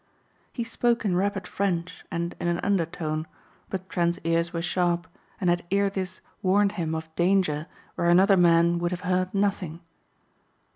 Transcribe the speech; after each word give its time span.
He 0.51 0.63
spoke 0.63 1.05
in 1.05 1.15
rapid 1.15 1.45
French 1.47 2.03
and 2.09 2.33
in 2.39 2.47
an 2.47 2.59
undertone 2.63 3.27
but 3.69 3.87
Trent's 3.87 4.17
ears 4.23 4.51
were 4.51 4.59
sharp 4.63 5.05
and 5.39 5.47
had 5.47 5.63
ere 5.69 5.91
this 5.91 6.21
warned 6.41 6.71
him 6.71 6.95
of 6.95 7.13
danger 7.13 7.67
where 7.93 8.09
another 8.09 8.35
man 8.35 8.79
would 8.79 8.89
have 8.89 9.01
heard 9.01 9.31
nothing. 9.31 9.79